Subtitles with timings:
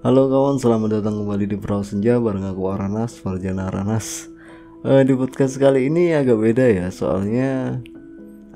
[0.00, 4.32] Halo kawan, selamat datang kembali di Perahu Senja bareng aku Aranas, Farjana Aranas.
[4.80, 7.76] Eh, di podcast kali ini agak beda ya, soalnya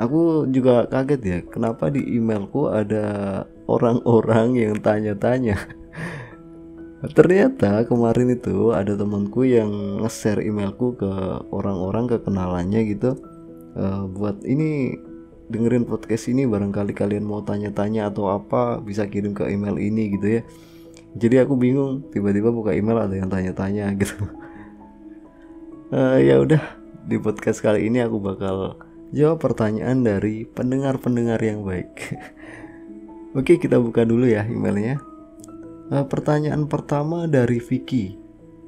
[0.00, 5.60] aku juga kaget ya, kenapa di emailku ada orang-orang yang tanya-tanya.
[7.20, 11.12] Ternyata kemarin itu ada temanku yang nge-share emailku ke
[11.52, 13.20] orang-orang kekenalannya gitu.
[13.76, 14.96] Eh, buat ini
[15.52, 20.40] dengerin podcast ini barangkali kalian mau tanya-tanya atau apa bisa kirim ke email ini gitu
[20.40, 20.42] ya
[21.14, 24.26] jadi aku bingung tiba-tiba buka email ada yang tanya-tanya gitu.
[25.94, 26.62] Uh, ya udah
[27.06, 28.82] di podcast kali ini aku bakal
[29.14, 32.18] jawab pertanyaan dari pendengar-pendengar yang baik.
[33.38, 34.98] Oke kita buka dulu ya emailnya.
[35.94, 38.18] Uh, pertanyaan pertama dari Vicky.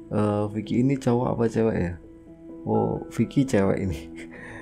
[0.07, 1.93] Uh, Vicky ini cowok apa cewek ya?
[2.63, 4.07] Oh Vicky cewek ini.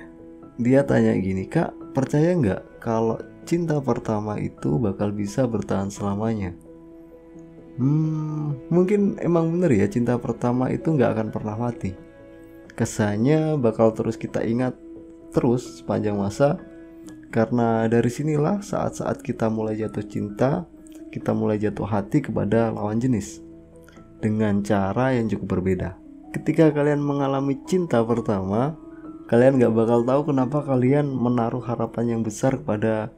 [0.66, 6.65] Dia tanya gini kak percaya nggak kalau cinta pertama itu bakal bisa bertahan selamanya
[7.76, 11.92] Hmm, mungkin emang bener ya cinta pertama itu nggak akan pernah mati.
[12.72, 14.72] Kesannya bakal terus kita ingat
[15.36, 16.56] terus sepanjang masa
[17.28, 20.64] karena dari sinilah saat-saat kita mulai jatuh cinta,
[21.12, 23.44] kita mulai jatuh hati kepada lawan jenis
[24.24, 26.00] dengan cara yang cukup berbeda.
[26.32, 28.72] Ketika kalian mengalami cinta pertama,
[29.28, 33.12] kalian nggak bakal tahu kenapa kalian menaruh harapan yang besar kepada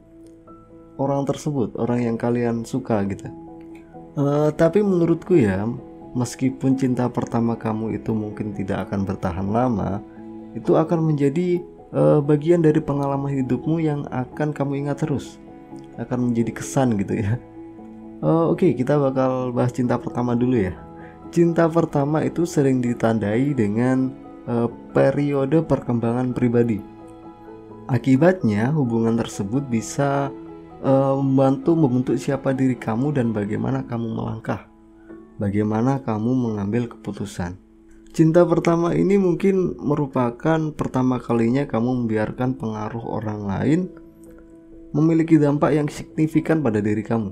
[0.98, 3.47] orang tersebut, orang yang kalian suka gitu
[4.18, 5.62] Uh, tapi menurutku ya,
[6.18, 10.02] meskipun cinta pertama kamu itu mungkin tidak akan bertahan lama,
[10.58, 11.62] itu akan menjadi
[11.94, 15.38] uh, bagian dari pengalaman hidupmu yang akan kamu ingat terus,
[16.02, 17.38] akan menjadi kesan gitu ya.
[18.18, 20.74] Uh, Oke, okay, kita bakal bahas cinta pertama dulu ya.
[21.30, 24.10] Cinta pertama itu sering ditandai dengan
[24.50, 26.82] uh, periode perkembangan pribadi.
[27.86, 30.34] Akibatnya, hubungan tersebut bisa
[30.82, 34.66] uh, membantu membentuk siapa diri kamu dan bagaimana kamu melangkah,
[35.38, 37.58] bagaimana kamu mengambil keputusan.
[38.08, 43.80] Cinta pertama ini mungkin merupakan pertama kalinya kamu membiarkan pengaruh orang lain
[44.96, 47.30] memiliki dampak yang signifikan pada diri kamu.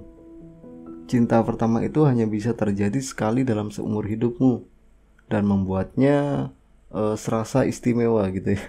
[1.08, 4.68] Cinta pertama itu hanya bisa terjadi sekali dalam seumur hidupmu
[5.32, 6.50] dan membuatnya
[6.92, 8.64] uh, serasa istimewa gitu ya.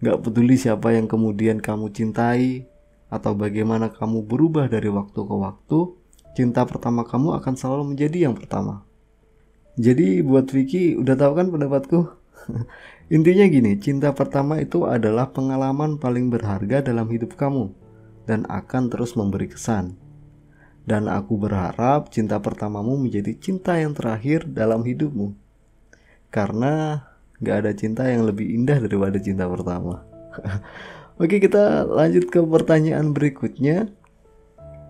[0.00, 2.69] Gak peduli siapa yang kemudian kamu cintai,
[3.10, 5.78] atau bagaimana kamu berubah dari waktu ke waktu,
[6.38, 8.86] cinta pertama kamu akan selalu menjadi yang pertama.
[9.74, 11.98] Jadi buat Vicky, udah tahu kan pendapatku?
[13.16, 17.74] Intinya gini, cinta pertama itu adalah pengalaman paling berharga dalam hidup kamu
[18.30, 19.98] dan akan terus memberi kesan.
[20.86, 25.34] Dan aku berharap cinta pertamamu menjadi cinta yang terakhir dalam hidupmu.
[26.30, 27.02] Karena
[27.42, 30.06] gak ada cinta yang lebih indah daripada cinta pertama.
[31.20, 33.92] Oke kita lanjut ke pertanyaan berikutnya.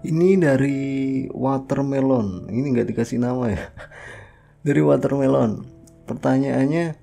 [0.07, 2.47] Ini dari watermelon.
[2.47, 3.67] Ini nggak dikasih nama ya.
[4.67, 5.67] Dari watermelon.
[6.07, 6.95] Pertanyaannya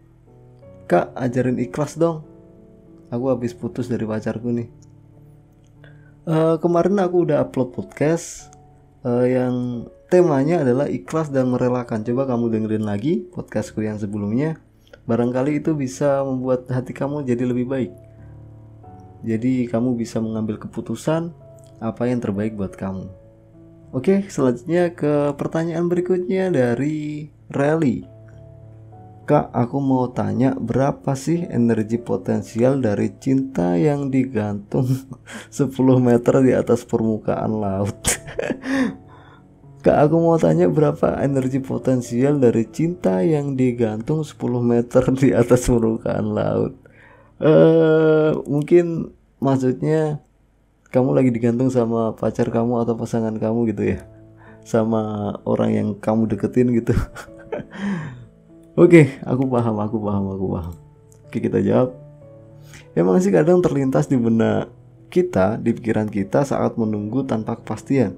[0.87, 2.23] Kak ajarin ikhlas dong.
[3.11, 4.71] Aku habis putus dari pacarku nih.
[6.23, 8.51] Uh, Kemarin aku udah upload podcast
[9.03, 12.07] uh, Yang temanya adalah ikhlas dan merelakan.
[12.07, 14.55] Coba kamu dengerin lagi podcastku yang sebelumnya.
[15.03, 18.06] Barangkali itu bisa membuat hati kamu jadi lebih baik
[19.27, 21.35] jadi kamu bisa mengambil keputusan
[21.83, 23.11] apa yang terbaik buat kamu.
[23.91, 28.07] Oke, selanjutnya ke pertanyaan berikutnya dari Rally.
[29.27, 34.87] Kak, aku mau tanya berapa sih energi potensial dari cinta yang digantung
[35.51, 37.99] 10 meter di atas permukaan laut?
[39.83, 45.67] Kak, aku mau tanya berapa energi potensial dari cinta yang digantung 10 meter di atas
[45.67, 46.87] permukaan laut?
[47.41, 50.21] uh, mungkin maksudnya
[50.87, 53.99] kamu lagi digantung sama pacar kamu atau pasangan kamu gitu ya?
[54.63, 56.95] Sama orang yang kamu deketin gitu.
[58.81, 60.73] Oke aku paham aku paham aku paham.
[61.27, 61.91] Oke kita jawab.
[62.97, 64.73] Emang sih kadang terlintas di benak
[65.07, 68.15] kita di pikiran kita saat menunggu tanpa kepastian.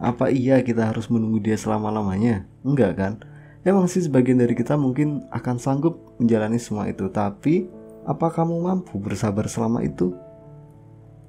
[0.00, 2.48] Apa iya kita harus menunggu dia selama-lamanya?
[2.64, 3.12] Enggak kan?
[3.60, 7.12] Emang sih sebagian dari kita mungkin akan sanggup menjalani semua itu.
[7.12, 7.68] Tapi
[8.08, 10.16] apa kamu mampu bersabar selama itu?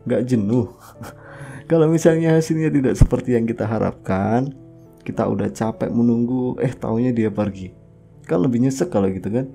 [0.08, 0.72] Gak jenuh?
[1.72, 4.52] Kalau misalnya hasilnya tidak seperti yang kita harapkan,
[5.08, 7.72] kita udah capek menunggu, eh taunya dia pergi.
[8.28, 9.48] Kan lebih nyesek kalau gitu kan?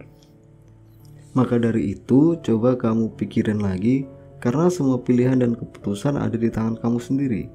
[1.37, 4.09] Maka dari itu, coba kamu pikirin lagi,
[4.41, 7.53] karena semua pilihan dan keputusan ada di tangan kamu sendiri.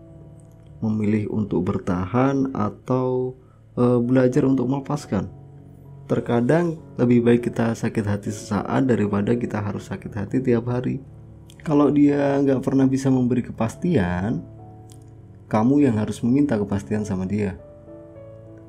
[0.85, 3.33] Memilih untuk bertahan atau
[3.73, 5.41] e, belajar untuk melepaskan
[6.11, 10.99] Terkadang lebih baik kita sakit hati sesaat daripada kita harus sakit hati tiap hari.
[11.61, 14.41] Kalau dia nggak pernah bisa memberi kepastian,
[15.45, 17.53] kamu yang harus meminta kepastian sama dia.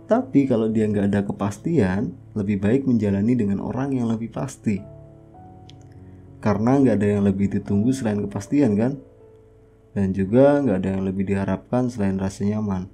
[0.05, 4.77] Tapi kalau dia nggak ada kepastian, lebih baik menjalani dengan orang yang lebih pasti.
[6.45, 9.01] Karena nggak ada yang lebih ditunggu selain kepastian kan?
[9.97, 12.93] Dan juga nggak ada yang lebih diharapkan selain rasa nyaman.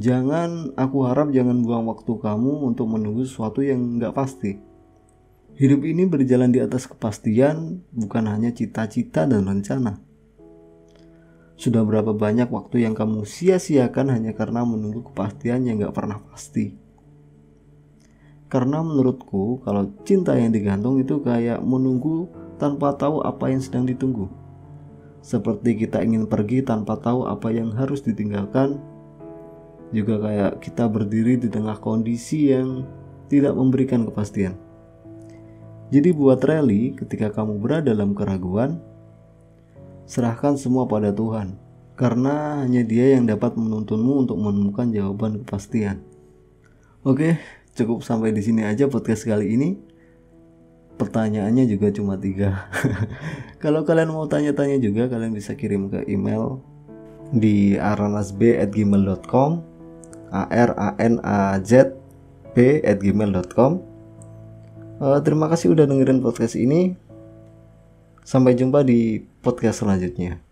[0.00, 4.65] Jangan, aku harap jangan buang waktu kamu untuk menunggu sesuatu yang nggak pasti.
[5.56, 10.04] Hidup ini berjalan di atas kepastian, bukan hanya cita-cita dan rencana.
[11.56, 16.76] Sudah berapa banyak waktu yang kamu sia-siakan hanya karena menunggu kepastian yang gak pernah pasti?
[18.52, 22.28] Karena menurutku kalau cinta yang digantung itu kayak menunggu
[22.60, 24.28] tanpa tahu apa yang sedang ditunggu.
[25.24, 28.76] Seperti kita ingin pergi tanpa tahu apa yang harus ditinggalkan.
[29.88, 32.84] Juga kayak kita berdiri di tengah kondisi yang
[33.32, 34.65] tidak memberikan kepastian.
[35.86, 38.82] Jadi buat rally ketika kamu berada dalam keraguan,
[40.06, 41.54] serahkan semua pada Tuhan,
[41.94, 46.02] karena hanya Dia yang dapat menuntunmu untuk menemukan jawaban kepastian.
[47.06, 47.38] Oke,
[47.78, 49.78] cukup sampai di sini aja podcast kali ini.
[50.96, 52.66] Pertanyaannya juga cuma tiga.
[53.62, 56.58] Kalau kalian mau tanya-tanya juga, kalian bisa kirim ke email
[57.30, 59.50] di aranasb@gmail.com,
[60.34, 61.94] a r a n a z
[62.56, 63.95] b gmail.com.
[64.96, 66.96] Uh, terima kasih udah dengerin podcast ini.
[68.24, 70.45] Sampai jumpa di podcast selanjutnya.